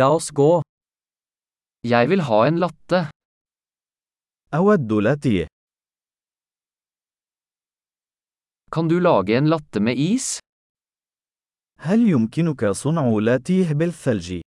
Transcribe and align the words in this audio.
La 0.00 0.06
oss 0.16 0.30
gå. 0.32 0.62
Jeg 1.84 2.08
vil 2.10 2.22
ha 2.24 2.36
en 2.48 2.58
latte. 2.62 3.10
أود 4.54 4.92
لاتيه. 4.92 5.46
Kan 8.72 8.88
du 8.88 9.00
lage 9.00 9.36
en 9.36 9.48
latte 9.48 9.80
med 9.80 9.96
is? 9.98 10.38
هل 11.78 12.00
يمكنك 12.08 12.64
صنع 12.64 13.18
لاتيه 13.22 13.72
بالثلج؟ 13.72 14.40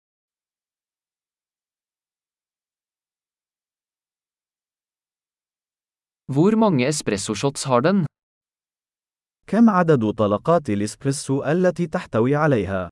Hvor 6.32 6.56
mange 6.56 6.88
espressoshots 6.88 7.64
har 7.64 7.82
den? 7.82 8.06
كم 9.48 9.70
عدد 9.70 10.12
طلقات 10.18 10.70
الإسبريسو 10.70 11.44
التي 11.44 11.88
تحتوي 11.88 12.36
عليها؟ 12.36 12.90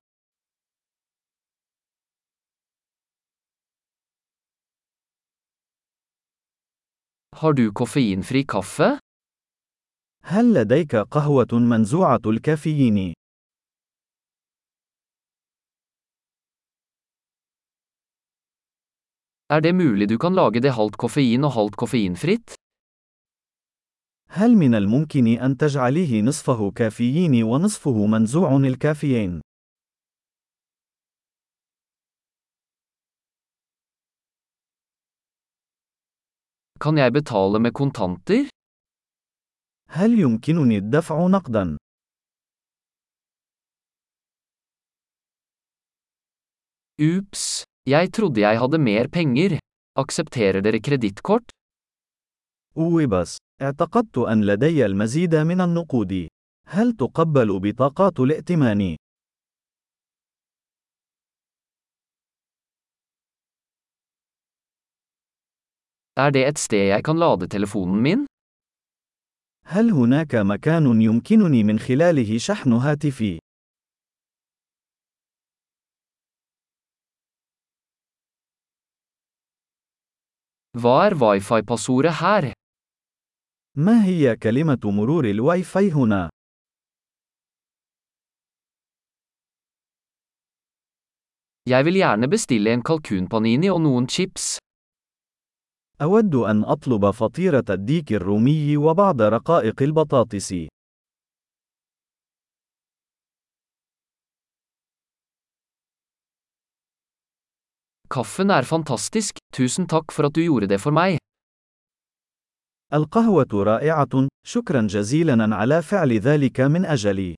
Har 7.42 7.54
du 7.54 7.72
koffeinfri 7.72 8.44
kaffe? 8.46 9.00
هل 10.24 10.54
لديك 10.54 10.96
قهوة 10.96 11.48
منزوعة 11.54 12.22
الكافيين؟ 12.26 13.14
Er 19.50 19.60
det 19.60 19.76
mulig 19.76 20.10
du 20.10 20.18
kan 20.18 20.34
lage 20.34 20.62
det 20.62 20.72
halvt 20.72 20.98
koffein 20.98 21.44
og 21.44 21.52
halvt 21.52 21.76
koffeinfritt? 21.76 22.56
هل 24.30 24.56
من 24.56 24.76
الممكن 24.76 25.28
أن 25.28 25.58
تجعليه 25.58 26.22
نصفه 26.22 26.72
كافيين 26.72 27.44
ونصفه 27.44 28.06
منزوع 28.06 28.58
الكافيين؟ 28.58 29.42
Kan 36.82 36.98
jeg 36.98 37.14
betale 37.14 37.60
med 37.62 37.74
kontanter? 37.78 38.50
هل 39.90 40.20
يمكنني 40.20 40.78
الدفع 40.78 41.28
نقدا؟ 41.28 41.78
Ups, 47.02 47.64
jeg 47.86 48.12
trodde 48.14 48.42
jeg 48.42 48.60
hadde 48.60 48.78
mer 48.78 49.08
penger. 49.08 49.60
Aksepterer 49.96 50.62
dere 50.62 50.80
kredittkort? 50.80 51.52
أوبس، 52.78 53.38
اعتقدت 53.62 54.18
أن 54.18 54.46
لدي 54.46 54.86
المزيد 54.86 55.36
من 55.36 55.62
النقود. 55.62 56.28
هل 56.68 56.94
تقبل 56.94 57.60
بطاقات 57.60 58.20
الائتمان؟ 58.20 58.98
Er 66.18 66.32
det 66.32 66.44
et 66.48 66.60
sted 66.60 66.90
jeg 66.92 67.04
kan 67.04 67.18
lade 67.18 67.48
telefonen 67.48 68.02
min? 68.02 68.26
هل 69.66 69.92
هناك 69.92 70.36
مكان 70.36 71.02
يمكنني 71.02 71.64
من 71.64 71.80
خلاله 71.80 72.38
شحن 72.38 72.74
هاتفي؟ 72.74 73.40
Hva 80.78 81.06
er 81.08 81.16
wifi-passordet 81.16 82.14
her? 82.22 82.54
ما 83.78 84.06
هي 84.06 84.36
كلمة 84.36 84.80
مرور 84.84 85.26
الواي 85.26 85.64
فاي 85.64 85.92
هنا؟ 85.92 86.30
Jeg 91.70 91.86
vil 91.86 91.94
gjerne 91.94 92.28
bestille 92.28 92.74
en 92.74 92.84
kalkunpanini 92.84 93.70
og 93.70 93.82
noen 93.82 94.08
chips. 94.08 94.58
أود 96.02 96.36
أن 96.36 96.64
أطلب 96.64 97.12
فطيرة 97.12 97.66
الديك 97.70 98.14
الرومي 98.14 98.78
وبعض 98.78 99.22
رقائق 99.22 99.82
البطاطس. 99.82 100.54
Kaffen 108.12 108.50
er 108.50 108.64
fantastisk, 108.64 109.38
tusen 109.56 109.86
takk 109.88 110.12
for 110.12 110.26
at 110.26 110.34
du 110.36 110.42
gjorde 110.44 110.68
det 110.68 110.82
for 110.82 110.92
meg. 110.92 111.18
القهوة 112.94 113.48
رائعة، 113.54 114.28
شكرا 114.48 114.88
جزيلا 114.88 115.56
على 115.56 115.82
فعل 115.82 116.12
ذلك 116.20 116.62
من 116.62 116.86
أجلي. 116.86 117.36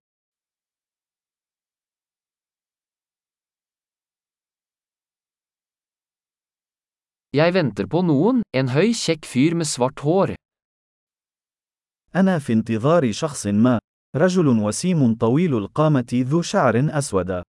Jeg 7.33 7.53
venter 7.55 7.87
på 7.89 8.03
noen, 8.05 8.43
en 8.53 8.67
høy, 8.69 8.91
kjekk 8.93 9.25
fyr 9.25 9.55
med 9.57 9.65
svart 9.65 9.99
hår. 10.05 10.35
أنا 12.15 12.39
في 12.39 12.53
انتظار 12.53 13.11
شخص 13.11 13.47
ما، 13.47 13.79
رجل 14.15 14.47
وسيم 14.47 15.15
طويل 15.15 15.57
القامة 15.57 16.05
ذو 16.13 16.41
شعر 16.41 16.97
أسود. 16.97 17.43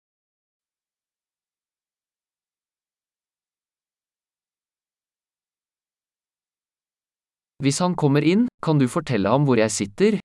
Hvis 7.63 7.79
han 7.79 7.95
kommer 7.97 8.21
inn, 8.23 8.49
kan 8.63 8.79
du 8.79 8.89
fortelle 8.89 9.29
ham 9.29 9.45
hvor 9.45 9.57
jeg 9.57 9.71
sitter? 9.71 10.21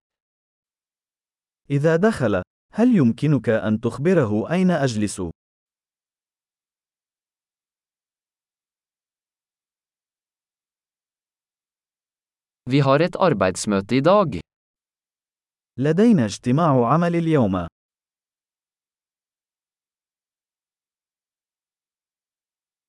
إذا 1.69 1.95
دخل، 1.95 2.41
هل 2.73 2.95
يمكنك 2.95 3.49
أن 3.49 3.79
تخبره 3.79 4.51
أين 4.51 4.71
أجلس؟ 4.71 5.21
Vi 12.70 12.80
har 12.80 13.00
et 13.00 13.16
arbeidsmøte 13.16 13.96
i 13.96 14.00
dag. 14.00 14.40
لدينا 15.78 16.24
اجتماع 16.24 16.92
عمل 16.92 17.16
اليوم. 17.16 17.66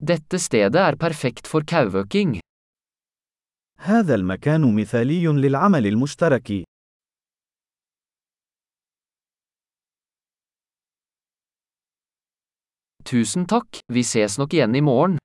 Dette 0.04 0.40
stedet 0.40 0.76
er 0.76 0.96
perfekt 0.96 1.48
for 1.48 1.62
kauøking. 1.64 2.40
هذا 3.80 4.16
المكان 4.16 4.76
مثالي 4.76 5.28
للعمل 5.28 5.88
المشترك. 5.88 6.64
Tusen 13.04 13.46
takk, 13.46 13.80
vi 13.94 14.04
ses 14.04 14.38
nok 14.38 14.54
igjen 14.54 14.76
i 14.76 14.82
morgen. 14.82 15.18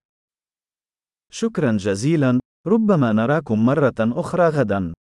شكرا 1.32 1.76
جزيلا، 1.76 2.40
ربما 2.67 3.11
نراكم 3.13 3.65
مرة 3.65 3.93
أخرى 3.99 4.49
غدا. 4.49 4.93